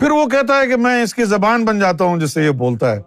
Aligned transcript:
پھر 0.00 0.10
وہ 0.10 0.26
کہتا 0.26 0.60
ہے 0.60 0.66
کہ 0.66 0.76
میں 0.76 1.02
اس 1.02 1.14
کی 1.14 1.24
زبان 1.24 1.64
بن 1.64 1.78
جاتا 1.78 2.04
ہوں 2.04 2.18
جس 2.18 2.34
سے 2.34 2.44
یہ 2.44 2.50
بولتا 2.50 2.96
ہے۔ 2.96 3.00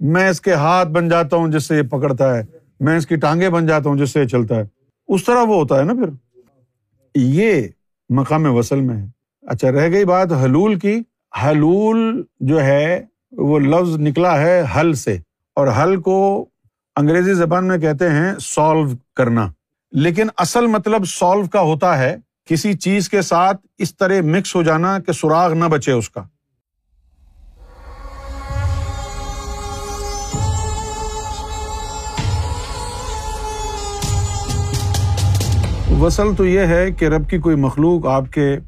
میں 0.00 0.28
اس 0.30 0.40
کے 0.40 0.52
ہاتھ 0.52 0.88
بن 0.88 1.08
جاتا 1.08 1.36
ہوں 1.36 1.48
جس 1.48 1.64
سے 1.64 1.76
یہ 1.76 1.82
پکڑتا 1.82 2.38
ہے۔ 2.38 2.42
میں 2.80 2.96
اس 2.96 3.06
کی 3.06 3.16
ٹانگیں 3.16 3.48
بن 3.48 3.66
جاتا 3.66 3.88
ہوں 3.88 3.96
جس 3.96 4.10
سے 4.10 4.20
یہ 4.20 4.24
چلتا 4.24 4.54
ہے۔ 4.56 4.62
اس 5.08 5.24
طرح 5.24 5.42
وہ 5.42 5.54
ہوتا 5.54 5.78
ہے 5.78 5.84
نا 5.84 5.92
پھر۔ 5.92 6.10
یہ 7.14 7.62
مقام 8.08 8.54
وصل 8.54 8.80
میں 8.80 8.96
ہے۔ 8.96 9.06
اچھا 9.42 9.72
رہ 9.72 9.90
گئی 9.90 10.04
بات 10.04 10.32
حلول 10.32 10.78
کی۔ 10.78 11.00
حلول 11.44 12.22
جو 12.40 12.62
ہے، 12.62 13.04
وہ 13.32 13.58
لفظ 13.58 13.96
نکلا 13.96 14.40
ہے 14.40 14.64
حل 14.76 14.94
سے۔ 14.94 15.18
اور 15.54 15.68
حل 15.68 16.00
کو 16.00 16.46
انگریزی 16.96 17.34
زبان 17.34 17.68
میں 17.68 17.78
کہتے 17.78 18.10
ہیں 18.10 18.32
سالو 18.40 18.88
کرنا۔ 19.16 19.52
لیکن 19.92 20.26
اصل 20.36 20.66
مطلب 20.66 21.04
سالو 21.04 21.44
کا 21.52 21.60
ہوتا 21.60 21.98
ہے۔ 21.98 22.16
کسی 22.46 22.74
چیز 22.74 23.08
کے 23.08 23.22
ساتھ 23.22 23.66
اس 23.78 23.96
طرح 23.96 24.20
مکس 24.20 24.54
ہو 24.54 24.62
جانا 24.62 24.98
کہ 24.98 25.12
سراغ 25.12 25.52
نہ 25.52 25.64
بچے 25.64 25.92
اس 25.92 26.10
کا۔ 26.10 26.22
وصل 36.00 36.34
تو 36.36 36.46
یہ 36.46 36.60
ہے 36.60 36.92
کہ 36.92 37.04
رب 37.04 37.30
کی 37.30 37.38
کوئی 37.38 37.56
مخلوق 37.56 38.06
آپ 38.06 38.32
کے 38.32 38.58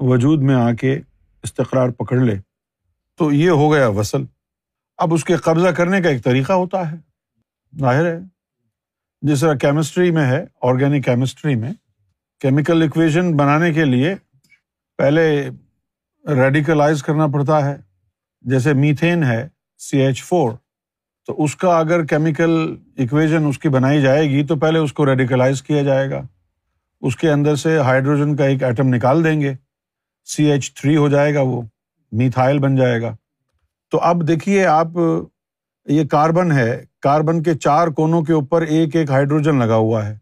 وجود 0.00 0.42
میں 0.42 0.54
آ 0.54 0.72
کے 0.72 1.00
استقرار 1.42 1.88
پکڑ 1.88 2.16
لے۔ 2.16 2.36
تو 3.18 3.32
یہ 3.32 3.50
ہو 3.50 3.72
گیا 3.72 3.88
وصل۔ 3.88 4.24
اب 4.98 5.14
اس 5.14 5.24
کے 5.24 5.36
قبضہ 5.36 5.68
کرنے 5.68 6.00
کا 6.00 6.08
ایک 6.08 6.24
طریقہ 6.24 6.52
ہوتا 6.52 6.92
ہے۔ 6.92 6.96
ظاہر 7.78 8.04
ہے، 8.06 8.18
جس 9.22 9.40
طرح 9.40 9.54
کیمسٹری 9.54 10.10
میں 10.10 10.26
ہے 10.26 10.44
آرگینک 10.62 11.04
کیمسٹری 11.04 11.54
میں 11.54 11.72
کیمیکل 12.42 12.82
اکویژن 12.82 13.36
بنانے 13.36 13.72
کے 13.72 13.84
لیے 13.84 14.14
پہلے 14.98 15.50
ریڈیکلائز 16.28 17.02
کرنا 17.02 17.26
پڑتا 17.26 17.64
ہے۔ 17.64 17.76
جیسے 18.40 18.72
میتھین 18.72 19.24
ہے 19.24 19.48
سی 19.78 19.98
ایچ 19.98 20.24
فور 20.24 20.52
تو 21.26 21.44
اس 21.44 21.56
کا 21.56 21.78
اگر 21.78 22.04
کیمیکل 22.04 22.76
اکویژن 22.98 23.46
اس 23.46 23.58
کی 23.58 23.68
بنائی 23.68 24.02
جائے 24.02 24.30
گی، 24.30 24.44
تو 24.44 24.56
پہلے 24.56 24.78
اس 24.78 24.92
کو 24.92 25.06
ریڈیکلائز 25.06 25.62
کیا 25.62 25.82
جائے 25.82 26.10
گا۔ 26.10 26.22
اس 27.00 27.16
کے 27.16 27.30
اندر 27.30 27.56
سے 27.56 27.78
ہائیڈروجن 27.78 28.36
کا 28.36 28.44
ایک 28.44 28.62
ایٹم 28.62 28.94
نکال 28.94 29.24
دیں 29.24 29.40
گے۔ 29.40 29.54
سی 30.24 30.44
ایچ 30.44 30.74
تھری 30.74 30.96
ہو 30.96 31.08
جائے 31.08 31.34
گا، 31.34 31.40
وہ 31.40 31.62
میتھائل 32.12 32.58
بن 32.58 32.76
جائے 32.76 33.02
گا۔ 33.02 33.16
تو 33.90 33.98
اب 33.98 34.28
دیکھیے 34.28 34.66
آپ، 34.66 34.88
یہ 35.86 36.04
کاربن 36.04 36.52
ہے۔ 36.52 36.84
کاربن 37.00 37.42
کے 37.42 37.54
چار 37.54 37.88
کونوں 37.88 38.22
کے 38.22 38.32
اوپر 38.32 38.62
ایک 38.62 38.96
ایک 38.96 39.10
ہائیڈروجن 39.10 39.58
لگا 39.58 39.74
ہوا 39.74 40.08
ہے۔ 40.08 40.21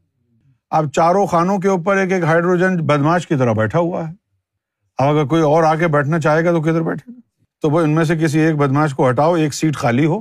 اب 0.71 0.93
چاروں 0.93 1.27
خانوں 1.27 1.59
کے 1.59 1.69
اوپر 1.69 1.97
ایک 1.97 2.13
ایک 2.13 2.25
ہائیڈروجن 2.25 2.77
بدماش 2.77 3.27
کی 3.27 3.37
طرح 3.37 3.53
بیٹھا 3.53 3.79
ہوا 3.79 4.09
ہے۔ 4.09 4.15
اب 4.99 5.17
اگر 5.17 5.25
کوئی 5.25 5.43
اور 5.43 5.63
آ 5.63 5.75
کے 5.75 5.89
بیٹھنا 5.89 6.21
چاہے 6.21 6.45
گا 6.45 6.51
تو 6.51 6.61
کدھر 6.61 6.83
بیٹھے 6.83 7.13
گا؟ 7.13 7.21
تو 7.63 7.71
وہ 7.71 7.81
ان 7.81 7.91
میں 7.91 8.05
سے 8.05 8.17
کسی 8.17 8.39
ایک 8.39 8.57
بدماش 8.57 8.95
کو 8.95 9.11
ہٹاؤ، 9.11 9.35
ایک 9.35 9.55
سیٹ 9.55 9.77
خالی 9.77 10.07
ہو، 10.07 10.21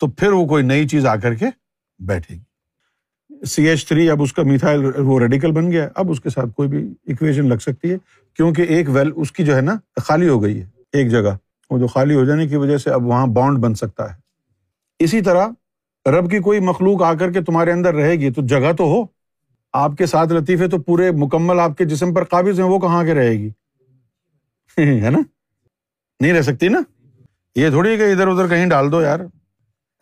تو 0.00 0.06
پھر 0.06 0.32
وہ 0.32 0.46
کوئی 0.46 0.64
نئی 0.64 0.88
چیز 0.88 1.06
آ 1.06 1.16
کر 1.16 1.34
کے 1.34 1.46
بیٹھے 1.98 2.34
گی۔ 2.34 2.46
سی 3.46 3.68
ایچ 3.68 3.88
تھری 3.88 4.10
اب 4.10 4.22
اس 4.22 4.32
کا 4.32 4.42
میتھائل 4.42 4.84
وہ 4.98 5.20
ریڈیکل 5.20 5.52
بن 5.52 5.72
گیا۔ 5.72 5.88
اب 5.94 6.10
اس 6.10 6.20
کے 6.20 6.30
ساتھ 6.30 6.46
کوئی 6.56 6.68
بھی 6.68 6.94
اکویژن 7.06 7.48
لگ 7.48 7.54
سکتی 7.54 7.90
ہے، 7.90 7.96
کیونکہ 8.36 8.62
ایک 8.62 8.88
ویل 8.88 9.10
اس 9.16 9.32
کی 9.32 9.44
جو 9.44 9.56
ہے 9.56 9.60
نا 9.60 9.74
خالی 10.02 10.28
ہو 10.28 10.42
گئی 10.42 10.60
ہے، 10.60 10.66
ایک 10.92 11.10
جگہ۔ 11.10 11.36
وہ 11.70 11.78
جو 11.78 11.86
خالی 11.86 12.14
ہو 12.14 12.24
جانے 12.24 12.46
کی 12.46 12.56
وجہ 12.56 12.76
سے 12.76 12.90
اب 12.90 13.06
وہاں 13.06 13.26
بانڈ 13.26 13.58
بن 13.58 13.74
سکتا 13.74 14.10
ہے۔ 14.10 14.18
اسی 14.98 15.20
طرح 15.20 15.46
رب 16.06 16.30
کی 16.30 16.38
کوئی 16.38 16.60
مخلوق 16.60 17.02
آ 17.02 17.14
کر 17.14 17.32
کے 17.32 17.40
تمہارے 17.40 17.72
اندر 17.72 17.94
رہے 17.94 18.12
گی، 18.12 18.30
تو 18.30 18.42
جگہ 18.42 18.72
تو 18.72 18.84
ہو۔ 18.84 19.15
آپ 19.76 19.92
کے 19.98 20.06
ساتھ 20.06 20.32
لطیفے 20.32 20.68
تو 20.68 20.78
پورے 20.78 21.10
مکمل 21.10 21.60
آپ 21.60 21.78
کے 21.78 21.84
جسم 21.84 22.14
پر 22.14 22.24
قابض 22.24 22.60
ہیں، 22.60 22.66
وہ 22.66 22.78
کہاں 22.78 23.04
کے 23.04 23.14
رہے 23.14 23.30
گی؟ 23.30 23.50
ہے 25.04 25.10
نا؟ 25.10 25.18
نہیں 26.20 26.32
رہ 26.32 26.42
سکتی 26.42 26.68
نا؟ 26.68 26.78
یہ 27.56 27.70
تھوڑی 27.70 27.96
کہ 27.96 28.12
ادھر 28.12 28.28
ادھر 28.28 28.48
کہیں 28.48 28.66
ڈال 28.66 28.92
دو 28.92 29.02
یار۔ 29.02 29.20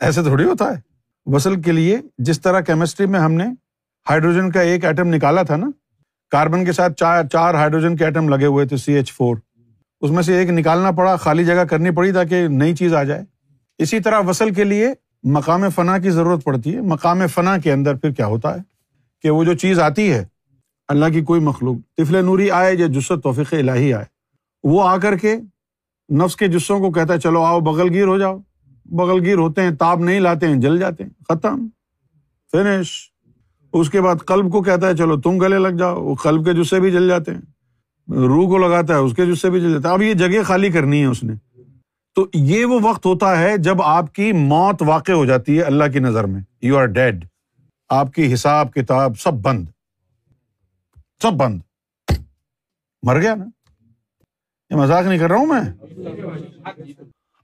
ایسے 0.01 0.23
تھوڑی 0.23 0.45
ہوتا 0.45 0.65
ہے۔ 0.65 0.81
وصل 1.27 1.63
کے 1.63 1.73
لیے 1.73 2.01
جس 2.19 2.41
طرح 2.41 2.61
کیمسٹری 2.61 3.07
میں 3.07 3.21
ہم 3.21 3.33
نے 3.33 3.45
ہائیڈروجن 4.11 4.51
کا 4.51 4.61
ایک 4.61 4.85
ایٹم 4.85 5.15
نکالا 5.15 5.43
تھا 5.43 5.57
نا 5.57 5.71
کاربن 6.31 6.65
کے 6.65 6.73
ساتھ 6.73 6.93
چار 6.93 7.25
چار 7.33 7.55
ہائیڈروجن 7.55 7.97
کے 7.97 8.05
ایٹم 8.05 8.29
لگے 8.29 8.47
ہوئے 8.47 8.67
تھے 8.67 8.77
سی 8.77 8.93
ایچ 8.93 9.13
فور 9.13 9.37
اس 10.01 10.11
میں 10.11 10.23
سے 10.23 10.37
ایک 10.37 10.51
نکالنا 10.51 10.91
پڑا، 10.91 11.17
خالی 11.17 11.45
جگہ 11.45 11.65
کرنی 11.65 11.91
پڑی 11.91 12.13
تاکہ 12.13 12.49
نئی 12.49 12.77
چیز 12.77 12.95
آ 12.95 13.03
جائے۔ 13.03 13.25
اسی 13.79 14.01
طرح 14.01 14.21
وصل 14.21 14.55
کے 14.55 14.65
لیے 14.65 14.89
مقام 15.25 15.71
فنا 15.71 15.99
کی 15.99 16.11
ضرورت 16.11 16.45
پڑتی 16.45 16.75
ہے۔ 16.75 16.81
مقام 16.81 17.27
فنا 17.27 17.59
کے 17.59 17.73
اندر 17.73 17.95
پھر 17.95 18.11
کیا 18.11 18.27
ہوتا 18.27 18.55
ہے؟ 18.55 18.74
کہ 19.25 19.31
وہ 19.31 19.45
جو 19.45 19.55
چیز 19.55 19.81
آتی 19.81 20.13
ہے، 20.13 20.25
اللہ 20.89 21.07
کی 21.13 21.21
کوئی 21.21 21.41
مخلوق، 21.41 21.77
طفل 21.97 22.25
نوری 22.25 22.51
آئے 22.51 22.75
یا 22.75 22.87
جسد 22.87 23.21
توفیق 23.23 23.55
الہی 23.55 23.95
آئے، 23.95 24.05
وہ 24.65 24.89
آ 24.89 24.97
کر 24.97 25.17
کے 25.17 25.37
نفس 26.15 26.37
کے 26.37 26.49
جسوں 26.49 26.79
کو 26.79 26.91
کہتا 26.91 27.15
ہے، 27.15 27.19
چلو 27.19 27.43
آؤ 27.43 27.61
بغل 27.61 27.89
گیر 27.91 28.05
ہو 28.05 28.19
جاؤ۔ 28.19 28.39
بغل 28.85 29.25
گیر 29.25 29.37
ہوتے 29.37 29.63
ہیں، 29.63 29.71
تاب 29.71 30.01
نہیں 30.01 30.21
لاتے 30.21 30.49
ہیں، 30.49 30.57
جل 30.57 30.79
جاتے 30.79 31.05
ہیں، 31.05 31.11
ختم۔ 31.29 31.67
فنش۔ 32.53 33.11
اس 33.73 33.91
کے 33.91 34.01
بعد 34.01 34.15
قلب 34.27 34.53
کو 34.53 34.63
کہتا 34.63 34.87
ہے، 34.87 34.97
چلو 34.97 35.21
تم 35.21 35.39
گلے 35.39 35.59
لگ 35.59 35.69
جاؤ، 35.69 36.03
وہ 36.03 36.15
قلب 36.15 36.45
کے 36.45 36.53
جسے 36.53 36.81
بھی 36.81 36.91
جل 36.91 37.09
جاتے 37.09 37.35
ہیں۔ 37.35 37.41
روح 38.13 38.47
کو 38.47 38.59
لگاتا 38.59 38.95
ہے، 38.95 38.99
اس 38.99 39.17
کے 39.17 39.27
جسے 39.27 39.51
بھی 39.51 39.61
جل 39.61 39.73
جاتا 39.73 39.89
ہے 39.89 39.95
اب 39.95 40.03
یہ 40.03 40.15
جگہ 40.15 40.43
خالی 40.43 40.71
کرنی 40.71 41.01
ہے 41.01 41.07
اس 41.07 41.25
نے۔ 41.25 41.35
تو 42.15 42.27
یہ 42.35 42.65
وہ 42.65 42.81
وقت 42.83 43.07
ہوتا 43.07 43.41
ہے 43.41 43.57
جب 43.57 43.83
آپ 43.83 44.15
کی 44.15 44.33
موت 44.33 44.83
واقع 44.83 45.13
ہو 45.13 45.25
جاتی 45.25 45.57
ہے 45.57 45.63
اللہ 45.63 45.85
کی 45.93 45.99
نظر 45.99 46.25
میں۔ 46.25 46.41
یو 46.63 46.79
آر 46.79 46.87
ڈیڈ 46.87 47.25
آپ 47.89 48.13
کی 48.13 48.35
حساب 48.35 48.73
کتاب 48.73 49.19
سب 49.19 49.33
بند۔ 49.35 49.69
سب 51.23 51.33
بند۔ 51.33 51.61
مر 53.03 53.21
گیا 53.21 53.35
نا۔ 53.35 53.45
یہ 54.71 54.77
مذاق 54.77 55.05
نہیں 55.05 55.19
کر 55.19 55.29
رہا 55.31 55.37
ہوں 55.37 55.47
میں۔ 55.47 55.61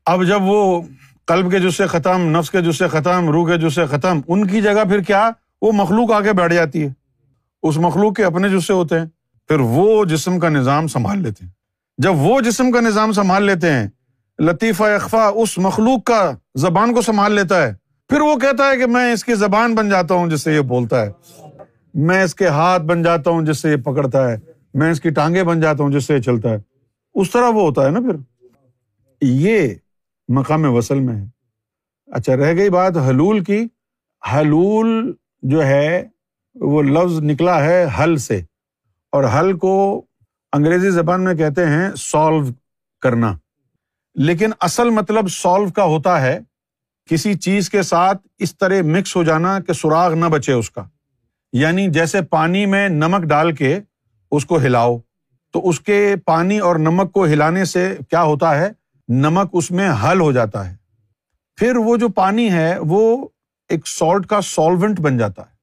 اب 0.06 0.24
جب 0.24 0.42
وہ 0.42 0.82
کلب 1.26 1.50
کے 1.50 1.58
جس 1.58 1.76
سے 1.76 1.86
ختم، 1.86 2.38
نفس 2.38 2.50
کے 2.50 2.60
جس 2.60 2.78
سے 2.78 2.88
ختم، 2.88 3.30
روح 3.30 3.48
کے 3.48 3.56
جس 3.56 3.74
سے 3.74 3.86
ختم، 3.86 4.20
ان 4.28 4.46
کی 4.46 4.62
جگہ 4.62 4.84
پھر 4.84 5.00
کیا؟ 5.00 5.30
وہ 5.62 5.72
مخلوق 5.72 6.12
آگے 6.12 6.32
بیٹھ 6.32 6.54
جاتی 6.54 6.86
ہے۔ 6.86 6.92
اس 7.62 7.76
مخلوق 7.76 8.14
کے 8.14 8.24
اپنے 8.24 8.48
جسے 8.48 8.72
ہوتے 8.72 8.98
ہیں، 8.98 9.06
پھر 9.48 9.60
وہ 9.60 10.04
جسم 10.04 10.38
کا 10.38 10.48
نظام 10.48 10.86
سنبھال 10.86 11.22
لیتے 11.22 11.44
ہیں۔ 11.44 11.52
جب 11.98 12.14
وہ 12.14 12.40
جسم 12.40 12.72
کا 12.72 12.80
نظام 12.80 13.12
سنبھال 13.12 13.44
لیتے 13.44 13.72
ہیں، 13.72 13.88
لطیفہ 14.38 14.82
اخفا 14.82 15.30
اس 15.34 15.58
مخلوق 15.58 16.04
کا 16.04 16.32
زبان 16.54 16.94
کو 16.94 17.02
سنبھال 17.02 17.32
لیتا 17.32 17.62
ہے۔ 17.62 17.79
پھر 18.10 18.20
وہ 18.20 18.36
کہتا 18.36 18.70
ہے 18.70 18.76
کہ 18.76 18.86
میں 18.86 19.12
اس 19.12 19.24
کی 19.24 19.34
زبان 19.34 19.74
بن 19.74 19.88
جاتا 19.88 20.14
ہوں 20.14 20.28
جس 20.28 20.42
سے 20.42 20.54
یہ 20.54 20.60
بولتا 20.60 21.06
ہے۔ 21.06 21.10
میں 21.94 22.24
اس 22.24 22.34
کے 22.34 22.46
ہاتھ 22.46 22.82
بن 22.82 23.02
جاتا 23.02 23.30
ہوں 23.30 23.42
جس 23.42 23.58
سے 23.58 23.70
یہ 23.70 23.76
پکڑتا 23.76 24.32
ہے۔ 24.32 24.36
میں 24.74 24.90
اس 24.90 25.00
کی 25.00 25.10
ٹانگیں 25.10 25.42
بن 25.42 25.60
جاتا 25.60 25.82
ہوں 25.82 25.90
جس 25.90 26.04
سے 26.04 26.14
یہ 26.14 26.18
چلتا 26.18 26.50
ہے۔ 26.50 26.56
اس 27.14 27.30
طرح 27.30 27.48
وہ 27.48 27.62
ہوتا 27.62 27.84
ہے 27.84 27.90
نا 27.90 28.00
پھر۔ 28.00 28.16
یہ 29.20 29.74
مقام 30.28 30.74
وصل 30.74 31.00
میں 31.00 31.16
ہے۔ 31.16 31.24
اچھا 32.06 32.36
رہ 32.36 32.54
گئی 32.54 32.70
بات 32.70 32.96
حلول 32.96 33.44
کی۔ 33.44 33.64
حلول 34.34 35.12
جو 35.42 35.64
ہے، 35.64 36.06
وہ 36.54 36.82
لفظ 36.82 37.20
نکلا 37.20 37.64
ہے 37.64 37.86
حل 37.98 38.16
سے۔ 38.16 38.42
اور 39.12 39.24
حل 39.24 39.58
کو 39.58 40.02
انگریزی 40.52 40.90
زبان 40.90 41.24
میں 41.24 41.34
کہتے 41.34 41.66
ہیں 41.66 41.90
سالو 41.96 42.40
کرنا۔ 43.00 43.38
لیکن 44.14 44.50
اصل 44.60 44.90
مطلب 44.90 45.28
سالو 45.28 45.66
کا 45.76 45.84
ہوتا 45.84 46.22
ہے۔ 46.22 46.38
کسی 47.10 47.34
چیز 47.34 47.70
کے 47.70 47.82
ساتھ 47.82 48.28
اس 48.38 48.58
طرح 48.58 48.82
مکس 48.82 49.16
ہو 49.16 49.22
جانا 49.22 49.60
کہ 49.60 49.72
سراغ 49.72 50.14
نہ 50.14 50.24
بچے 50.24 50.52
اس 50.52 50.70
کا۔ 50.70 50.82
یعنی 51.52 51.88
جیسے 51.90 52.22
پانی 52.22 52.66
میں 52.66 52.88
نمک 52.88 53.20
ڈال 53.20 53.54
کے 53.54 53.80
اس 54.30 54.46
کو 54.46 54.58
ہلاؤ، 54.58 54.98
تو 55.52 55.68
اس 55.68 55.80
کے 55.80 56.14
پانی 56.24 56.58
اور 56.58 56.76
نمک 56.76 57.12
کو 57.12 57.24
ہلانے 57.24 57.64
سے 57.64 57.96
کیا 58.10 58.22
ہوتا 58.22 58.58
ہے؟ 58.58 58.72
نمک 59.08 59.48
اس 59.52 59.70
میں 59.70 59.90
حل 59.90 60.20
ہو 60.20 60.32
جاتا 60.32 60.70
ہے۔ 60.70 60.76
پھر 61.56 61.76
وہ 61.76 61.96
جو 61.96 62.08
پانی 62.08 62.52
ہے، 62.52 62.78
وہ 62.78 63.28
ایک 63.68 63.88
سالٹ 63.88 64.26
کا 64.26 64.40
سالوینٹ 64.40 65.00
بن 65.00 65.18
جاتا 65.18 65.42
ہے۔ 65.42 65.56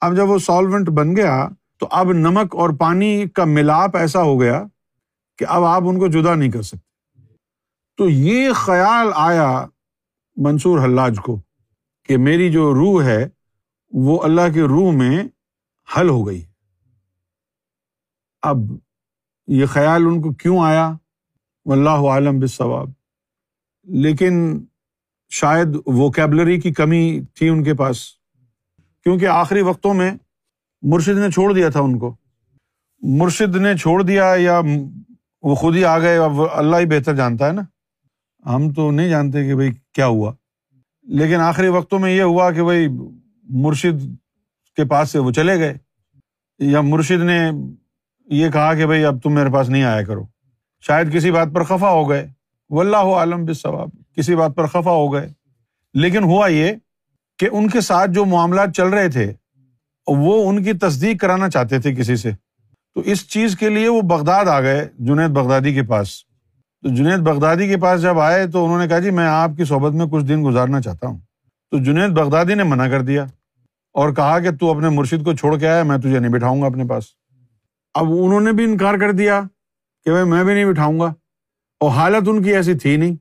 اب 0.00 0.16
جب 0.16 0.30
وہ 0.30 0.38
سالوینٹ 0.38 0.88
بن 0.88 1.16
گیا، 1.16 1.48
تو 1.78 1.88
اب 1.90 2.12
نمک 2.12 2.56
اور 2.56 2.70
پانی 2.70 3.24
کا 3.34 3.44
ملاپ 3.44 3.96
ایسا 3.96 4.22
ہو 4.22 4.40
گیا 4.40 4.64
کہ 5.38 5.46
اب 5.48 5.64
آپ 5.64 5.82
ان 5.86 5.98
کو 5.98 6.06
جدا 6.06 6.34
نہیں 6.34 6.50
کر 6.50 6.62
سکتے۔ 6.62 6.92
تو 7.96 8.08
یہ 8.08 8.52
خیال 8.52 9.06
آیا 9.14 9.66
منصور 10.36 10.84
حلاج 10.84 11.16
کو 11.24 11.40
کہ 12.04 12.16
میری 12.16 12.52
جو 12.52 12.74
روح 12.74 13.04
ہے، 13.04 13.28
وہ 13.90 14.22
اللہ 14.22 14.52
کے 14.54 14.62
روح 14.62 14.92
میں 14.92 15.24
حل 15.96 16.08
ہو 16.08 16.26
گئی۔ 16.26 16.44
اب 18.42 18.56
یہ 19.46 19.66
خیال 19.66 20.02
ان 20.06 20.22
کو 20.22 20.32
کیوں 20.32 20.58
آیا؟ 20.64 20.92
اللہ 21.64 21.90
عالم 21.90 22.38
بصواب 22.38 22.90
لیکن 23.82 24.64
شاید 25.30 25.68
ووکیبلری 25.86 26.60
کی 26.60 26.72
کمی 26.72 27.20
تھی 27.34 27.48
ان 27.48 27.64
کے 27.64 27.74
پاس۔ 27.74 28.08
کیونکہ 29.04 29.26
آخری 29.26 29.62
وقتوں 29.62 29.94
میں 29.94 30.12
مرشد 30.82 31.18
نے 31.18 31.30
چھوڑ 31.30 31.54
دیا 31.54 31.68
تھا 31.68 31.80
ان 31.80 31.98
کو۔ 31.98 32.16
مرشد 33.02 33.56
نے 33.56 33.76
چھوڑ 33.76 34.02
دیا 34.02 34.34
یا 34.38 34.60
وہ 35.42 35.54
خود 35.54 35.76
ہی 35.76 35.84
آ 35.84 35.98
گئے، 35.98 36.18
اب 36.18 36.32
اللہ 36.52 36.76
ہی 36.76 36.86
بہتر 36.86 37.16
جانتا 37.16 37.46
ہے 37.46 37.52
نا۔ 37.52 37.62
ہم 38.54 38.72
تو 38.72 38.90
نہیں 38.90 39.08
جانتے 39.08 39.46
کہ 39.46 39.54
بھائی 39.54 39.70
کیا 39.94 40.06
ہوا؟ 40.06 40.32
لیکن 41.02 41.34
آخری 41.34 41.68
وقتوں 41.68 41.98
میں 41.98 42.12
یہ 42.12 42.22
ہوا 42.22 42.50
کہ 42.50 42.62
بھائی 42.62 42.88
مرشد 43.42 44.04
کے 44.76 44.84
پاس 44.84 45.10
سے 45.10 45.18
وہ 45.18 45.30
چلے 45.30 45.58
گئے۔ 45.58 45.78
یا 46.58 46.80
مرشد 46.80 47.22
نے 47.22 47.50
یہ 48.26 48.50
کہا 48.50 48.74
کہ 48.74 48.86
بھائی 48.86 49.04
اب 49.04 49.22
تم 49.22 49.32
میرے 49.32 49.50
پاس 49.52 49.68
نہیں 49.68 49.82
آیا 49.82 50.02
کرو۔ 50.02 50.24
شاید 50.80 51.14
کسی 51.14 51.30
بات 51.30 51.48
پر 51.54 51.62
خفا 51.62 51.90
ہو 51.90 52.10
گئے۔ 52.10 52.28
و 52.70 52.80
اللہ 52.80 52.96
عالم 52.96 53.52
ثواب 53.52 53.88
کسی 54.16 54.34
بات 54.34 54.52
پر 54.56 54.66
خفا 54.66 54.90
ہو 54.90 55.12
گئے۔ 55.12 55.32
لیکن 55.94 56.22
ہوا 56.22 56.48
یہ 56.48 56.72
کہ 57.38 57.48
ان 57.52 57.68
کے 57.68 57.80
ساتھ 57.80 58.10
جو 58.10 58.24
معاملات 58.24 58.68
چل 58.76 58.88
رہے 58.88 59.08
تھے، 59.08 59.32
وہ 60.06 60.50
ان 60.50 60.64
کی 60.64 60.72
تصدیق 60.72 61.20
کرانا 61.20 61.50
چاہتے 61.50 61.78
تھے 61.78 61.94
کسی 61.94 62.16
سے۔ 62.16 62.30
تو 62.94 63.00
اس 63.00 63.28
چیز 63.28 63.56
کے 63.56 63.68
لیے 63.68 63.88
وہ 63.88 64.00
بغداد 64.00 64.44
آ 64.44 64.60
گئے، 64.60 64.88
جنید 64.98 65.30
بغدادی 65.30 65.74
کے 65.74 65.82
پاس۔ 65.82 66.31
تو 66.82 66.88
جنید 66.88 67.18
بغدادی 67.18 67.68
کے 67.68 67.76
پاس 67.76 68.02
جب 68.02 68.20
آئے 68.20 68.46
تو 68.46 68.64
انہوں 68.64 68.78
نے 68.78 68.88
کہا 68.88 68.98
جی 68.98 69.10
میں 69.10 69.26
آپ 69.26 69.50
کی 69.56 69.64
صحبت 69.64 69.92
میں 69.92 70.06
کچھ 70.06 70.24
دن 70.24 70.44
گزارنا 70.44 70.80
چاہتا 70.80 71.06
ہوں۔ 71.06 71.18
تو 71.70 71.78
جنید 71.78 72.10
بغدادی 72.10 72.54
نے 72.54 72.62
منع 72.62 72.88
کر 72.88 73.00
دیا 73.02 73.24
اور 73.94 74.12
کہا 74.12 74.38
کہ 74.38 74.50
تو 74.50 74.70
اپنے 74.70 74.88
مرشد 74.88 75.24
کو 75.24 75.32
چھوڑ 75.32 75.58
کے 75.58 75.68
آیا 75.68 75.82
میں 75.82 75.98
تجھے 75.98 76.18
نہیں 76.18 76.32
بٹھاؤں 76.32 76.62
گا 76.62 76.66
اپنے 76.66 76.84
پاس۔ 76.84 77.04
اب 77.94 78.06
انہوں 78.06 78.40
نے 78.40 78.52
بھی 78.52 78.64
انکار 78.64 78.94
کر 78.94 79.12
دیا 79.12 79.42
کہ 80.04 80.10
بھائی 80.10 80.24
میں 80.24 80.44
بھی 80.44 80.54
نہیں 80.54 80.64
بٹھاؤں 80.64 81.00
گا۔ 81.00 81.14
اور 81.80 81.90
حالت 81.90 82.28
ان 82.28 82.42
کی 82.42 82.54
ایسی 82.54 82.74
تھی 82.74 82.96
نہیں۔ 82.96 83.16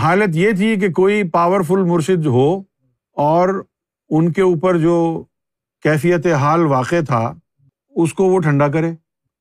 حالت 0.00 0.36
یہ 0.36 0.50
تھی 0.52 0.80
کہ 0.80 0.92
کوئی 0.92 1.22
پاورفل 1.28 1.82
مرشد 1.82 2.26
ہو 2.26 2.62
اور 3.12 3.62
ان 4.10 4.32
کے 4.32 4.42
اوپر 4.42 4.78
جو 4.78 5.24
کیفیت 5.82 6.26
حال 6.26 6.66
واقع 6.66 6.96
تھا، 7.06 7.34
اس 7.88 8.14
کو 8.14 8.24
وہ 8.24 8.38
ٹھنڈا 8.38 8.68
کرے۔ 8.68 8.92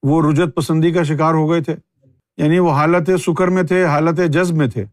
وہ 0.03 0.31
رجت 0.31 0.55
پسندی 0.55 0.91
کا 0.91 1.03
شکار 1.03 1.33
ہو 1.33 1.51
گئے 1.51 1.61
تھے۔ 1.61 1.75
یعنی 2.37 2.59
وہ 2.59 2.71
حالت 2.71 3.09
سکر 3.25 3.47
میں 3.47 3.63
تھے، 3.63 3.83
حالت 3.85 4.19
جذب 4.33 4.55
میں 4.55 4.67
تھے۔ 4.67 4.85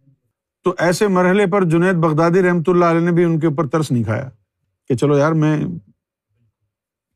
تو 0.67 0.75
ایسے 0.79 1.07
مرحلے 1.09 1.47
پر 1.47 1.65
جنید 1.65 1.95
بغدادی 2.03 2.43
رحمۃ 2.43 2.69
اللہ 2.69 2.85
علیہ 2.85 3.05
نے 3.05 3.13
بھی 3.13 3.25
ان 3.25 3.39
کے 3.41 3.47
اوپر 3.47 3.67
ترس 3.69 3.91
نہیں 3.93 4.05
کھایا 4.05 4.29
کہ 4.91 4.95
چلو 4.97 5.17
یار 5.19 5.33
میں 5.33 5.57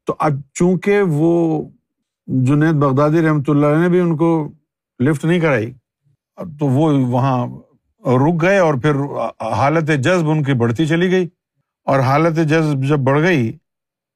تو 0.07 0.15
اب 0.19 0.33
چونکہ 0.55 1.03
وہ 1.09 1.31
جنید 2.47 2.75
بغدادی 2.83 3.23
رحمۃ 3.23 3.49
اللہ 3.49 3.67
علیہ 3.67 3.83
نے 3.83 3.89
بھی 3.89 4.01
ان 4.01 4.17
کو 4.17 4.29
لفٹ 5.01 5.25
نہیں 5.25 5.41
کرائی، 5.41 5.73
تو 6.59 6.67
وہ 6.69 6.91
وہاں 7.09 7.47
رک 8.05 8.43
گئے 8.43 8.59
اور 8.59 8.75
پھر 8.83 8.97
حالت 9.57 9.91
جذب 9.99 10.31
ان 10.31 10.43
کی 10.43 10.55
بڑھتی 10.55 10.87
چلی 10.87 11.11
گئی۔ 11.11 11.29
اور 11.87 12.01
حالت 12.01 12.37
جذب 12.49 12.85
جب 12.89 12.99
بڑھ 13.07 13.21
گئی 13.23 13.53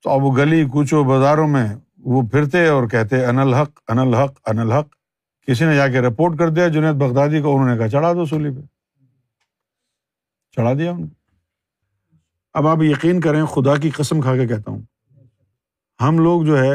تو 0.05 0.11
اب 0.11 0.23
وہ 0.25 0.37
گلی 0.37 0.65
کوچو 0.73 1.03
بازاروں 1.05 1.47
میں 1.49 1.67
وہ 2.05 2.23
پھرتے 2.31 2.67
اور 2.69 2.87
کہتے 2.89 3.25
ان 3.27 3.39
الحق 3.39 3.81
ان 3.89 3.99
الحق 3.99 4.39
ان 4.47 4.59
الحق 4.59 4.89
کسی 5.51 5.65
نے 5.65 5.77
جا 5.77 5.87
کے 5.89 6.01
رپورٹ 6.01 6.39
کر 6.39 6.49
دیا، 6.49 6.67
جنید 6.69 6.95
بغدادی 6.95 7.41
کو 7.41 7.55
انہوں 7.55 7.69
نے 7.69 7.77
کہا، 7.79 7.89
چڑھا 7.89 8.13
دو 8.13 8.25
سولی 8.27 8.51
پہ۔ 8.51 8.61
چڑھا 10.57 10.73
دیا 10.73 10.91
ان 10.91 11.07
کو 11.09 11.15
اب 12.55 12.67
آپ 12.67 12.83
یقین 12.83 13.21
کریں، 13.21 13.45
خدا 13.45 13.77
کی 13.77 13.91
قسم 13.91 14.21
کھا 14.21 14.35
کے 14.37 14.47
کہتا 14.47 14.71
ہوں، 14.71 14.81
ہم 16.01 16.19
لوگ 16.19 16.43
جو 16.43 16.59
ہے، 16.59 16.75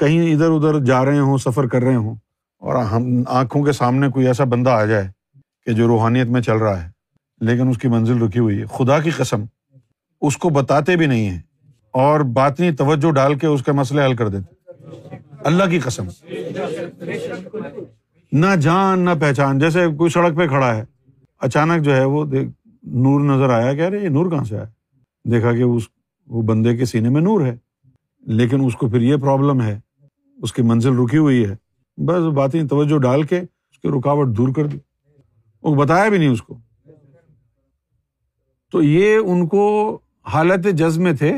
کہیں 0.00 0.32
ادھر 0.32 0.50
ادھر 0.50 0.78
جا 0.84 1.04
رہے 1.04 1.18
ہوں، 1.18 1.38
سفر 1.38 1.66
کر 1.66 1.82
رہے 1.82 1.96
ہوں، 1.96 2.14
اور 2.62 2.84
ہم، 2.84 3.22
آنکھوں 3.26 3.62
کے 3.64 3.72
سامنے 3.72 4.08
کوئی 4.08 4.26
ایسا 4.26 4.44
بندہ 4.44 4.70
آ 4.70 4.84
جائے 4.84 5.08
کہ 5.66 5.72
جو 5.72 5.86
روحانیت 5.86 6.26
میں 6.26 6.40
چل 6.40 6.56
رہا 6.56 6.82
ہے، 6.84 6.90
لیکن 7.40 7.68
اس 7.68 7.78
کی 7.78 7.88
منزل 7.88 8.22
رکی 8.22 8.38
ہوئی 8.38 8.60
ہے۔ 8.60 8.66
خدا 8.66 8.98
کی 9.00 9.10
قسم، 9.10 9.44
اس 10.22 10.36
کو 10.36 10.48
بتاتے 10.48 10.96
بھی 10.96 11.06
نہیں 11.06 11.28
ہیں، 11.30 11.40
اور 11.94 12.20
باطنی 12.34 12.70
توجہ 12.72 13.10
ڈال 13.10 13.38
کے 13.38 13.46
اس 13.46 13.62
کے 13.62 13.72
مسئلے 13.72 14.04
حل 14.04 14.16
کر 14.16 14.28
دیتے۔ 14.28 14.54
اللہ 15.44 15.64
کی 15.64 15.78
قسم۔ 15.78 16.08
نہ 18.32 18.56
جان، 18.60 19.00
نہ 19.00 19.10
پہچان، 19.20 19.58
جیسے 19.58 19.86
کوئی 19.98 20.10
سڑک 20.10 20.36
پہ 20.36 20.46
کھڑا 20.46 20.76
ہے۔ 20.76 20.84
اچانک 21.38 21.84
جو 21.84 21.96
ہے 21.96 22.04
وہ 22.04 22.24
نور 22.82 23.20
نظر 23.20 23.50
آیا، 23.50 23.74
کہہ 23.74 23.84
رہے، 23.84 24.04
یہ 24.04 24.08
نور 24.08 24.30
کہاں 24.30 24.44
سے 24.44 24.56
آیا؟ 24.56 24.64
دیکھا 25.24 25.52
کہ 25.52 25.62
اس 25.62 25.82
وہ 26.26 26.42
بندے 26.42 26.76
کے 26.76 26.84
سینے 26.84 27.08
میں 27.08 27.20
نور 27.20 27.40
ہے۔ 27.40 27.56
لیکن 28.20 28.64
اس 28.64 28.76
کو 28.76 28.88
پھر 28.88 29.00
یہ 29.00 29.16
پرابلم 29.16 29.62
ہے، 29.62 29.80
اس 30.42 30.52
کی 30.52 30.62
منزل 30.62 30.98
رکی 30.98 31.16
ہوئی 31.16 31.46
ہے۔ 31.46 31.56
بس 31.96 32.32
باطنی 32.34 32.66
توجہ 32.66 32.98
ڈال 32.98 33.22
کے 33.22 33.38
اس 33.38 33.78
کی 33.78 33.88
رکاوٹ 33.88 34.28
دور 34.28 34.48
کر 34.56 34.66
دی۔ 34.66 34.78
وہ 35.62 35.74
بتایا 35.74 36.08
بھی 36.08 36.18
نہیں 36.18 36.28
اس 36.28 36.42
کو۔ 36.42 36.58
تو 38.72 38.82
یہ 38.82 39.16
ان 39.16 39.46
کو 39.46 39.98
حالت 40.26 40.64
جذب 40.64 41.02
میں 41.02 41.12
تھے۔ 41.12 41.36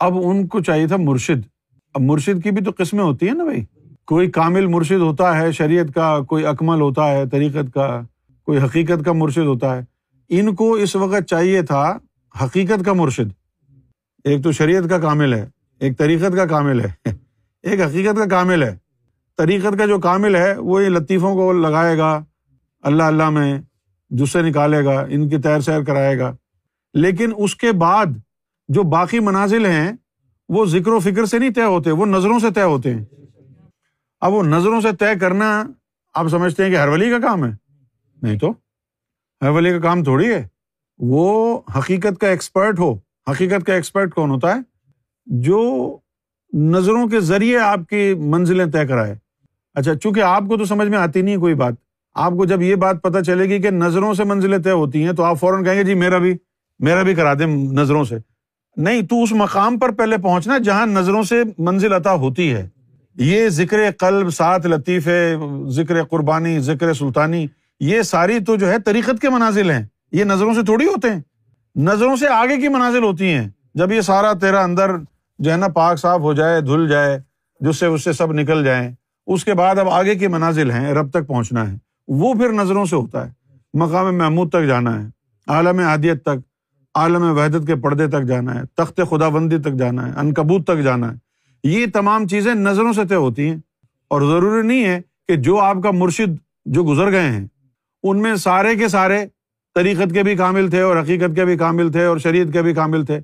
اب 0.00 0.14
ان 0.24 0.46
کو 0.46 0.60
چاہیے 0.60 0.86
تھا 0.86 0.96
مرشد۔ 0.96 1.46
اب 1.94 2.00
مرشد 2.00 2.42
کی 2.42 2.50
بھی 2.50 2.64
تو 2.64 2.70
قسمیں 2.78 3.04
ہوتی 3.04 3.28
ہیں 3.28 3.34
نا 3.34 3.44
بھائی۔ 3.44 3.64
کوئی 4.06 4.30
کامل 4.30 4.66
مرشد 4.66 5.00
ہوتا 5.00 5.38
ہے، 5.38 5.52
شریعت 5.52 5.94
کا 5.94 6.20
کوئی 6.20 6.46
اکمل 6.46 6.80
ہوتا 6.80 7.08
ہے، 7.08 7.28
طریقت 7.28 7.74
کا 7.74 8.00
کوئی 8.42 8.58
حقیقت 8.58 9.04
کا 9.04 9.12
مرشد 9.12 9.38
ہوتا 9.38 9.76
ہے۔ 9.76 9.80
ان 10.28 10.54
کو 10.54 10.72
اس 10.72 10.96
وقت 10.96 11.22
چاہیے 11.28 11.62
تھا 11.62 11.98
حقیقت 12.44 12.84
کا 12.84 12.92
مرشد۔ 12.92 13.32
ایک 14.24 14.44
تو 14.44 14.52
شریعت 14.52 14.82
کا 14.90 14.98
کامل 14.98 15.34
ہے، 15.34 15.48
ایک 15.80 15.98
طریقت 15.98 16.36
کا 16.36 16.46
کامل 16.46 16.80
ہے۔ 16.80 16.92
ایک 17.62 17.80
حقیقت 17.80 18.16
کا 18.16 18.24
کامل 18.24 18.62
ہے۔ 18.62 18.76
طریقت 19.38 19.78
کا 19.78 19.86
جو 19.86 19.98
کامل 19.98 20.36
ہے، 20.36 20.54
وہ 20.58 20.84
یہ 20.84 20.88
لطیفوں 20.88 21.34
کو 21.34 21.52
لگائے 21.52 21.98
گا۔ 21.98 22.24
اللہ 22.82 23.02
اللہ 23.02 23.30
میں 23.30 23.60
جس 24.10 24.30
سے 24.30 24.42
نکالے 24.42 24.84
گا، 24.84 25.06
ان 25.08 25.28
کی 25.28 25.38
تیر 25.38 25.60
سیر 25.60 25.82
کرائے 25.82 26.18
گا۔ 26.18 26.36
لیکن 26.94 27.32
اس 27.36 27.56
کے 27.56 27.72
بعد 27.72 28.06
جو 28.68 28.82
باقی 28.82 29.20
منازل 29.20 29.66
ہیں، 29.66 29.92
وہ 30.48 30.66
ذکر 30.66 30.88
و 30.88 30.98
فکر 30.98 31.24
سے 31.24 31.38
نہیں 31.38 31.50
طے 31.50 31.62
ہوتے، 31.62 31.90
وہ 31.90 32.06
نظروں 32.06 32.38
سے 32.38 32.50
طے 32.50 32.62
ہوتے 32.62 32.94
ہیں۔ 32.94 33.04
اب 34.20 34.32
وہ 34.32 34.42
نظروں 34.42 34.80
سے 34.80 34.88
طے 35.00 35.18
کرنا 35.20 35.64
آپ 36.14 36.28
سمجھتے 36.28 36.64
ہیں 36.64 36.70
کہ 36.70 36.76
ہر 36.76 36.88
ولی 36.88 37.10
کا 37.10 37.18
کام 37.18 37.44
ہے۔ 37.44 37.50
نہیں 38.22 38.38
تو؟ 38.38 38.50
ہر 39.42 39.48
ولی 39.48 39.70
کا 39.70 39.78
کام 39.78 40.04
تھوڑی 40.04 40.32
ہے۔ 40.32 40.48
وہ 40.98 41.60
حقیقت 41.78 42.20
کا 42.20 42.28
ایکسپرٹ 42.28 42.78
ہو۔ 42.78 42.94
حقیقت 43.30 43.66
کا 43.66 43.74
ایکسپرٹ 43.74 44.14
کون 44.14 44.30
ہوتا 44.30 44.54
ہے؟ 44.54 44.60
جو 45.26 45.96
نظروں 46.52 47.06
کے 47.06 47.20
ذریعے 47.20 47.58
آپ 47.58 47.78
کی 47.88 48.14
منزلیں 48.14 48.66
طے 48.66 48.86
کرائے۔ 48.86 49.14
اچھا 49.74 49.94
چونکہ 49.94 50.20
آپ 50.20 50.42
کو 50.48 50.56
تو 50.56 50.64
سمجھ 50.64 50.88
میں 50.88 50.98
آتی 50.98 51.22
نہیں 51.22 51.36
کوئی 51.36 51.54
بات۔ 51.54 51.72
آپ 52.14 52.32
کو 52.32 52.44
جب 52.44 52.62
یہ 52.62 52.74
بات 52.74 53.02
پتا 53.02 53.24
چلے 53.24 53.44
گی 53.44 53.62
کہ 53.62 53.70
نظروں 53.70 54.14
سے 54.14 54.24
منزلیں 54.24 54.58
طے 54.58 54.70
ہوتی 54.70 55.04
ہیں 55.04 55.12
تو 55.12 55.22
آپ 55.22 55.40
فوراً 55.40 55.64
کہیں 55.64 55.74
گے 55.74 55.84
جی 55.84 55.94
میرا 55.94 56.18
بھی 56.18 56.36
میرا 56.78 57.02
بھی 57.02 57.14
کرا 57.14 57.34
دیں 57.34 57.46
نظروں 57.46 58.04
سے۔ 58.04 58.16
نہیں، 58.76 59.02
تو 59.02 59.22
اس 59.22 59.32
مقام 59.32 59.78
پر 59.78 59.92
پہلے 59.92 60.16
پہنچنا 60.18 60.58
جہاں 60.58 60.86
نظروں 60.86 61.22
سے 61.22 61.42
منزل 61.58 61.92
عطا 61.92 62.12
ہوتی 62.14 62.54
ہے۔ 62.54 62.68
یہ 63.18 63.48
ذکر 63.48 63.90
قلب 63.98 64.30
سات 64.30 64.66
لطیف 64.66 65.08
ذکر 65.68 66.02
قربانی، 66.04 66.60
ذکر 66.60 66.94
سلطانی، 66.94 67.46
یہ 67.80 68.02
ساری 68.02 68.40
تو 68.40 68.56
جو 68.56 68.68
ہے 68.68 68.78
طریقت 68.78 69.20
کے 69.20 69.28
منازل 69.28 69.70
ہیں۔ 69.70 69.86
یہ 70.12 70.24
نظروں 70.24 70.54
سے 70.54 70.62
تھوڑی 70.62 70.86
ہوتے 70.86 71.10
ہیں۔ 71.10 71.20
نظروں 71.76 72.16
سے 72.16 72.28
آگے 72.28 72.56
کی 72.56 72.68
منازل 72.68 73.02
ہوتی 73.02 73.28
ہیں۔ 73.28 73.48
جب 73.74 73.92
یہ 73.92 74.00
سارا 74.00 74.32
تیرا 74.32 74.62
اندر 74.62 74.90
جو 75.38 75.52
ہے 75.52 75.56
نا 75.56 75.68
پاک 75.68 75.98
صاف 75.98 76.20
ہو 76.20 76.32
جائے، 76.32 76.60
دھل 76.60 76.88
جائے، 76.88 77.20
جس 77.60 77.76
سے 77.76 77.86
اس 77.86 78.04
سے 78.04 78.12
سب 78.12 78.32
نکل 78.32 78.64
جائیں، 78.64 78.90
اس 79.26 79.44
کے 79.44 79.54
بعد 79.54 79.78
اب 79.78 79.88
آگے 79.88 80.14
کی 80.14 80.26
منازل 80.26 80.70
ہیں، 80.70 80.94
رب 80.94 81.10
تک 81.10 81.26
پہنچنا 81.26 81.72
ہے۔ 81.72 81.76
وہ 82.08 82.34
پھر 82.34 82.52
نظروں 82.52 82.84
سے 82.84 82.96
ہوتا 82.96 83.26
ہے۔ 83.26 83.32
مقام 83.74 84.18
محمود 84.18 84.50
تک 84.50 84.66
جانا 84.66 85.02
ہے، 85.02 85.08
عالم 85.48 85.78
عادیت 85.78 86.22
تک، 86.22 86.38
عالم 86.94 87.22
وحدت 87.22 87.66
کے 87.66 87.76
پردے 87.76 88.06
تک 88.06 88.22
جانا 88.22 88.54
ہے، 88.54 88.60
تخت 88.76 89.00
خدا 89.10 89.28
بندی 89.28 89.58
تک 89.58 89.72
جانا 89.72 90.06
ہے، 90.06 90.12
انکبوت 90.16 90.66
تک 90.66 90.82
جانا 90.82 91.12
ہے۔ 91.12 91.25
یہ 91.66 91.86
تمام 91.94 92.26
چیزیں 92.26 92.54
نظروں 92.54 92.92
سے 92.92 93.04
طے 93.08 93.14
ہوتی 93.14 93.48
ہیں 93.48 93.56
اور 94.08 94.20
ضروری 94.20 94.66
نہیں 94.66 94.84
ہے 94.84 95.00
کہ 95.28 95.36
جو 95.36 95.58
آپ 95.58 95.76
کا 95.82 95.90
مرشد 95.90 96.36
جو 96.66 96.84
گزر 96.84 97.10
گئے 97.10 97.30
ہیں، 97.30 97.46
ان 98.02 98.22
میں 98.22 98.36
سارے 98.36 98.74
کے 98.74 98.88
سارے 98.88 99.26
طریقت 99.74 100.14
کے 100.14 100.22
بھی 100.22 100.34
کامل 100.34 100.70
تھے 100.70 100.80
اور 100.80 100.96
حقیقت 101.02 101.34
کے 101.34 101.44
بھی 101.44 101.56
کامل 101.56 101.92
تھے 101.92 102.04
اور 102.04 102.18
شریعت 102.18 102.52
کے 102.52 102.62
بھی 102.62 102.74
کامل 102.74 103.04
تھے۔ 103.04 103.20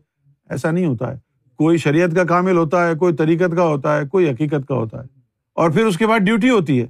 ایسا 0.51 0.71
نہیں 0.71 0.87
ہوتا 0.87 1.13
ہے۔ 1.13 1.19
کوئی 1.57 1.79
شریعت 1.79 2.17
کا 2.17 2.25
کامل 2.25 2.57
ہوتا 2.57 2.89
ہے، 2.89 2.95
کوئی 2.95 3.15
طریقت 3.15 3.57
کا 3.57 3.65
ہوتا 3.65 3.99
ہے، 3.99 4.07
کوئی 4.07 4.31
حقیقت 4.31 4.69
کا 4.69 4.75
ہوتا 4.75 4.99
ہے۔ 4.99 5.21
اور 5.55 5.71
پھر 5.71 5.87
اس 5.87 5.99
کے 5.99 6.07
بعد 6.07 6.19
ڈیوٹی 6.19 6.51
ہوتی 6.51 6.81
ہے۔ 6.81 6.87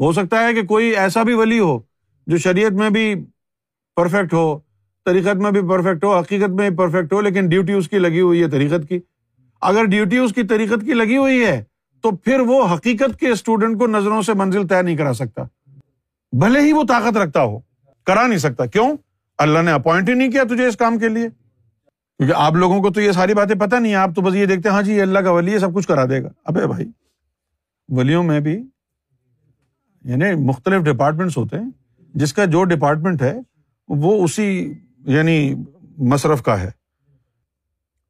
ہو 0.00 0.12
سکتا 0.12 0.48
ہے 0.48 0.54
کہ 0.54 0.62
کوئی 0.62 0.96
ایسا 0.96 1.22
بھی 1.22 1.34
ولی 1.34 1.58
ہو 1.58 1.78
جو 2.26 2.36
شریعت 2.36 2.72
میں 2.72 2.90
بھی 2.90 3.14
پرفیکٹ 3.96 4.32
ہو، 4.32 4.58
طریقت 5.04 5.36
میں 5.36 5.50
بھی 5.50 5.60
پرفیکٹ 5.60 6.04
ہو، 6.04 6.18
حقیقت 6.18 6.50
میں 6.50 6.70
بھی 6.70 6.76
پرفیکٹ 6.76 7.12
ہو، 7.12 7.20
لیکن 7.20 7.48
ڈیوٹی 7.48 7.72
اس 7.72 7.88
کی 7.88 7.98
لگی 7.98 8.20
ہوئی 8.20 8.42
ہے 8.42 8.48
طریقت 8.48 8.88
کی۔ 8.88 8.98
اگر 9.64 9.84
ڈیوٹی 9.84 10.18
اس 10.18 10.32
کی 10.32 10.42
طریقت 10.42 10.84
کی 10.84 10.94
لگی 10.94 11.16
ہوئی 11.16 11.44
ہے، 11.44 11.64
تو 12.02 12.10
پھر 12.10 12.40
وہ 12.40 12.74
حقیقت 12.74 13.20
کے 13.20 13.28
اسٹوڈنٹ 13.28 13.78
کو 13.78 13.86
نظروں 13.86 14.22
سے 14.22 14.34
منزل 14.34 14.66
طے 14.66 14.82
نہیں 14.82 14.96
کرا 14.96 15.12
سکتا۔ 15.12 15.42
بھلے 16.32 16.60
ہی 16.60 16.72
وہ 16.72 16.82
طاقت 16.88 17.16
رکھتا 17.16 17.42
ہو۔ 17.42 17.58
کرا 18.04 18.26
نہیں 18.26 18.38
سکتا۔ 18.38 18.66
کیوں؟ 18.66 18.96
اللہ 19.38 19.58
نے 19.58 19.70
اپوائنٹ 19.70 20.08
ہی 20.08 20.14
نہیں 20.14 20.30
کیا 20.30 20.44
تجھے 20.44 20.66
اس 20.66 20.76
کام 20.76 20.98
کے 20.98 21.08
لیے۔ 21.08 21.28
کیونکہ 22.18 22.34
آپ 22.36 22.52
لوگوں 22.52 22.82
کو 22.82 22.90
تو 22.90 23.00
یہ 23.00 23.12
ساری 23.12 23.34
باتیں 23.34 23.54
پتہ 23.54 23.76
نہیں 23.76 23.94
آپ 23.94 24.10
تو 24.14 24.22
بس 24.22 24.34
یہ 24.34 24.46
دیکھتے 24.46 24.68
ہاں 24.68 24.82
جی 24.82 25.00
اللہ 25.00 25.18
کا 25.18 25.30
ولی 25.30 25.52
ہے، 25.52 25.58
سب 25.58 25.74
کچھ 25.74 25.88
کرا 25.88 26.04
دے 26.04 26.22
گا۔ 26.22 26.28
ابے 26.44 26.66
بھائی، 26.66 26.90
ولیوں 27.88 28.22
میں 28.22 28.40
بھی 28.40 28.62
یعنی 30.04 30.34
مختلف 30.34 30.82
ڈپارٹمنٹس 30.82 31.36
ہوتے 31.36 31.58
ہیں۔ 31.58 31.70
جس 32.14 32.32
کا 32.32 32.44
جو 32.44 32.64
ڈپارٹمنٹ 32.64 33.22
ہے، 33.22 33.34
وہ 33.88 34.24
اسی 34.24 34.74
یعنی 35.06 35.54
مصرف 35.98 36.42
کا 36.42 36.60
ہے۔ 36.60 36.70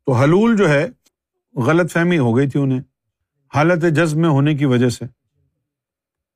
تو 0.07 0.13
حلول 0.13 0.57
جو 0.57 0.69
ہے 0.69 0.89
غلط 1.57 1.93
فہمی 1.93 2.19
ہو 2.19 2.37
گئی 2.37 2.49
تھی 2.49 2.61
انہیں۔ 2.61 2.81
حالت 3.55 3.83
جذب 3.83 4.17
میں 4.17 4.29
ہونے 4.29 4.55
کی 4.55 4.65
وجہ 4.65 4.89
سے۔ 4.89 5.05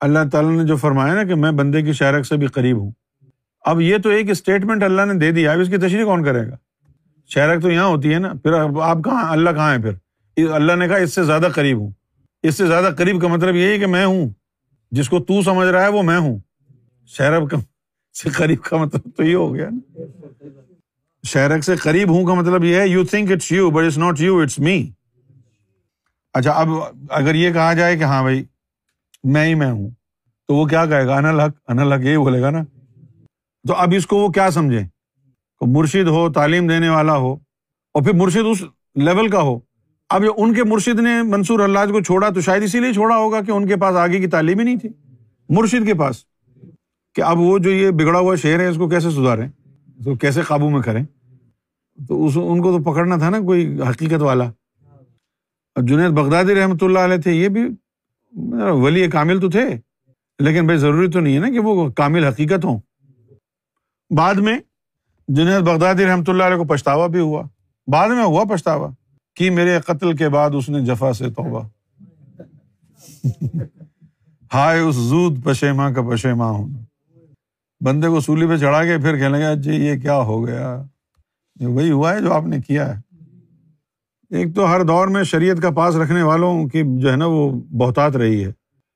اللہ 0.00 0.18
تعالیٰ 0.32 0.50
نے 0.50 0.64
جو 0.64 0.76
فرمایا 0.76 1.14
نا 1.14 1.24
کہ 1.24 1.34
میں 1.34 1.50
بندے 1.50 1.82
کی 1.82 1.92
شہرک 1.92 2.26
سے 2.26 2.36
بھی 2.36 2.46
قریب 2.46 2.80
ہوں۔ 2.80 2.90
اب 3.60 3.80
یہ 3.80 3.96
تو 3.98 4.08
ایک 4.08 4.30
اسٹیٹمنٹ 4.30 4.82
اللہ 4.82 5.02
نے 5.02 5.14
دے 5.14 5.30
دیا 5.30 5.52
اب 5.52 5.60
اس 5.60 5.68
کی 5.68 5.76
تشریح 5.76 6.04
کون 6.04 6.24
کرے 6.24 6.50
گا؟ 6.50 6.56
شہرک 7.28 7.62
تو 7.62 7.70
یہاں 7.70 7.86
ہوتی 7.86 8.14
ہے 8.14 8.18
نا۔ 8.18 8.32
پھر 8.42 8.52
آپ 8.82 8.98
کہاں 9.04 9.32
اللہ 9.32 9.50
کہاں 9.50 9.76
ہے 9.76 9.82
پھر؟ 9.82 9.92
اللہ 10.52 10.72
نے 10.72 10.88
کہا 10.88 10.96
اس 10.96 11.14
سے 11.14 11.24
زیادہ 11.24 11.48
قریب 11.54 11.78
ہوں۔ 11.78 11.90
اس 12.42 12.56
سے 12.56 12.66
زیادہ 12.66 12.90
قریب 12.98 13.22
کا 13.22 13.28
مطلب 13.28 13.54
یہی 13.56 13.78
کہ 13.78 13.86
میں 13.86 14.06
ہوں۔ 14.06 14.30
جس 14.90 15.08
کو 15.08 15.18
تو 15.18 15.42
سمجھ 15.42 15.68
رہا 15.68 15.82
ہے 15.82 15.88
وہ 15.88 16.02
میں 16.02 16.18
ہوں۔ 16.18 16.38
شہرب 17.06 17.50
کا 17.50 17.56
سے 18.22 18.28
قریب 18.28 18.62
کا 18.62 18.76
مطلب 18.76 19.08
تو 19.16 19.24
یہ 19.24 19.34
ہو 19.34 19.54
گیا 19.54 19.68
نا۔ 19.70 20.02
شہرک 21.26 21.64
سے 21.64 21.76
قریب 21.76 22.08
ہوں 22.08 22.26
کا 22.26 22.34
مطلب 22.34 22.64
یہ 22.64 22.76
ہے 22.76 22.88
you 22.88 23.04
think 23.04 23.32
it's 23.32 23.52
you 23.52 23.70
but 23.70 23.84
it's 23.84 23.98
not 23.98 24.20
you 24.20 24.38
it's 24.38 24.58
me 24.58 24.90
اچھا 26.38 26.52
اب 26.52 26.68
اگر 27.10 27.34
یہ 27.34 27.52
کہا 27.52 27.72
جائے 27.72 27.96
کہ 27.96 28.04
ہاں 28.04 28.22
بھائی، 28.22 28.44
میں 29.24 29.46
ہی 29.46 29.54
میں 29.54 29.70
ہوں، 29.70 29.90
تو 30.48 30.54
وہ 30.54 30.66
کیا 30.66 30.86
کہے 30.86 31.06
گا؟ 31.06 31.16
انل 31.16 31.40
حق 31.40 31.56
انل 31.68 31.92
حق 31.92 32.00
یہی 32.00 32.16
بولے 32.16 32.40
گا 32.42 32.50
نا؟ 32.50 32.62
تو 33.68 33.74
اب 33.74 33.92
اس 33.96 34.06
کو 34.06 34.16
وہ 34.16 34.28
کیا 34.28 34.50
سمجھے؟ 34.50 34.82
مرشد 35.60 36.08
ہو، 36.08 36.32
تعلیم 36.32 36.66
دینے 36.66 36.88
والا 36.88 37.16
ہو، 37.16 37.32
اور 37.94 38.02
پھر 38.02 38.12
مرشد 38.12 38.46
اس 38.50 38.62
لیول 38.94 39.28
کا 39.28 39.40
ہو۔ 39.40 39.58
اب 40.10 40.24
ان 40.36 40.54
کے 40.54 40.64
مرشد 40.64 41.00
نے 41.00 41.22
منصور 41.22 41.60
اللہ 41.60 41.90
کو 41.92 42.00
چھوڑا 42.00 42.28
تو 42.28 42.40
شاید 42.40 42.62
اسی 42.62 42.80
لیے 42.80 42.92
چھوڑا 42.92 43.16
ہوگا 43.16 43.40
کہ 43.40 43.50
ان 43.50 43.66
کے 43.68 43.76
پاس 43.76 43.96
آگے 43.96 44.18
کی 44.18 44.26
تعلیم 44.26 44.58
ہی 44.58 44.64
نہیں 44.64 44.76
تھی۔ 44.76 44.88
مرشد 45.48 45.86
کے 45.86 45.94
پاس 45.94 46.24
کہ 47.14 47.22
اب 47.22 47.38
وہ 47.38 47.58
جو 47.58 47.70
یہ 47.70 47.90
بگڑا 47.90 48.18
ہوا 48.18 48.34
شہر 48.34 48.60
ہے، 48.60 48.66
اس 48.66 48.76
کو 48.76 48.88
کیسے 48.88 49.10
سدھاریں؟ 49.10 49.48
تو 50.04 50.14
کیسے 50.14 50.42
قابو 50.42 50.70
میں 50.70 50.80
کریں؟ 50.80 51.04
تو 52.08 52.24
اس، 52.26 52.32
ان 52.36 52.62
کو 52.62 52.72
تو 52.72 52.92
پکڑنا 52.92 53.16
تھا 53.16 53.30
نا 53.30 53.40
کوئی 53.40 53.82
حقیقت 53.90 54.22
والا۔ 54.22 54.50
جنید 55.82 56.10
بغدادی 56.10 56.54
رحمۃ 56.54 56.82
اللہ 56.82 56.98
علیہ 56.98 57.16
تھے، 57.16 57.32
یہ 57.32 57.48
بھی 57.48 57.62
ولی 58.82 59.08
کامل 59.10 59.40
تو 59.40 59.50
تھے، 59.50 59.64
لیکن 60.38 60.66
بھائی 60.66 60.78
ضروری 60.78 61.10
تو 61.10 61.20
نہیں 61.20 61.34
ہے 61.34 61.40
نا 61.40 61.48
کہ 61.48 61.58
وہ 61.58 61.88
کامل 61.96 62.24
حقیقت 62.24 62.64
ہوں۔ 62.64 62.78
بعد 64.10 64.34
میں 64.34 64.58
جنید 65.28 65.62
بغدادی 65.62 66.06
رحمۃ 66.06 66.28
اللہ 66.28 66.42
علیہ 66.42 66.56
کو 66.56 66.64
پچھتاوا 66.64 67.06
بھی 67.06 67.20
ہوا۔ 67.20 67.42
بعد 67.88 68.08
میں 68.08 68.24
ہوا 68.24 68.44
پچھتاوا 68.44 68.88
کہ 69.36 69.50
میرے 69.50 69.78
قتل 69.86 70.16
کے 70.16 70.28
بعد 70.28 70.50
اس 70.54 70.68
نے 70.68 70.84
جفا 70.86 71.12
سے 71.12 71.30
توبہ۔ 71.30 71.62
ہائے، 74.50 74.80
اس 74.80 74.94
زود 74.94 75.44
پشیما 75.44 75.90
کا 75.92 76.02
پشیما 76.02 76.50
ہونا 76.50 76.78
بندے 77.80 78.08
کو 78.08 78.20
سولی 78.20 78.46
پہ 78.46 78.56
چڑھا 78.56 78.84
کے 78.84 78.96
پھر 78.98 79.18
کہنے 79.18 79.38
لگا 79.38 79.54
جی 79.54 79.74
یہ 79.74 80.00
کیا 80.00 80.16
ہو 80.16 80.46
گیا؟ 80.46 80.82
وہی 81.60 81.90
ہوا 81.90 82.14
ہے 82.14 82.20
جو 82.20 82.32
آپ 82.32 82.46
نے 82.46 82.60
کیا 82.60 82.88
ہے۔ 82.88 83.00
ایک 84.30 84.54
تو 84.54 84.70
ہر 84.70 84.82
دور 84.82 85.08
میں 85.08 85.22
شریعت 85.22 85.62
کا 85.62 85.70
پاس 85.70 85.96
رکھنے 85.96 86.22
والوں 86.22 86.66
کی 86.68 86.82
جو 86.86 87.10
ہے 87.10 87.16
نا 87.16 87.26
وہ 87.26 87.50
بہتات 87.50 88.16
رہی 88.16 88.44
ہے۔ 88.44 88.52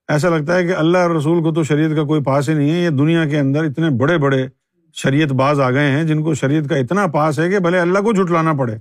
ایسا 0.09 0.29
لگتا 0.29 0.57
ہے 0.57 0.65
کہ 0.65 0.73
اللہ 0.73 0.99
رسول 0.99 1.43
کو 1.43 1.53
تو 1.53 1.63
شریعت 1.63 1.91
کا 1.97 2.03
کوئی 2.03 2.23
پاس 2.23 2.49
ہی 2.49 2.55
نہیں 2.55 2.71
ہے، 2.71 2.79
یہ 2.79 2.89
دنیا 2.89 3.25
کے 3.25 3.39
اندر 3.39 3.65
اتنے 3.65 3.91
بڑے 3.91 4.19
بڑے 4.19 4.47
شریعت 4.95 5.33
باز 5.33 5.61
آ 5.61 5.71
گئے 5.71 5.91
ہیں 5.91 6.05
جن 6.05 6.23
کو 6.23 6.35
شریعت 6.35 6.69
کا 6.69 6.77
اتنا 6.77 7.07
پاس 7.07 7.39
ہے 7.39 7.51
کہ 7.51 7.59
بھلے 7.59 7.79
اللہ 7.79 7.99
کو 7.99 8.13
جھٹلانا 8.13 8.53
پڑے۔ 8.53 8.77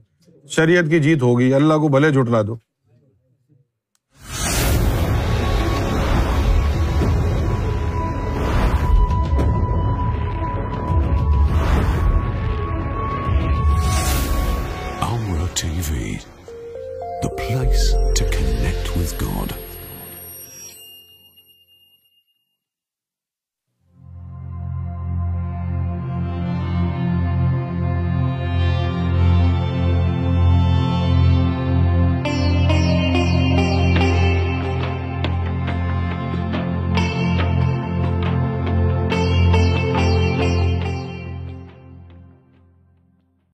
شریعت 0.49 0.89
کی 0.89 0.99
جیت 0.99 1.21
ہوگی، 1.21 1.53
اللہ 1.53 1.73
کو 1.73 1.87
بھلے 1.87 2.09
جھٹلا 2.09 2.41
دو۔ 2.41 2.55